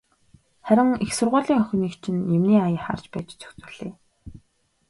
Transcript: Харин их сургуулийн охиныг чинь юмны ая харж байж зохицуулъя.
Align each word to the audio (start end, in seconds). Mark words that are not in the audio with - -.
Харин 0.67 0.89
их 1.05 1.09
сургуулийн 1.17 1.61
охиныг 1.63 1.93
чинь 2.01 2.27
юмны 2.35 2.55
ая 2.67 2.79
харж 2.85 3.03
байж 3.13 3.27
зохицуулъя. 3.39 3.93